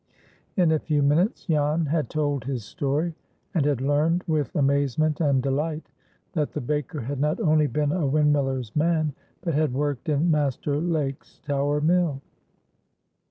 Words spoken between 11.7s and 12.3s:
mill.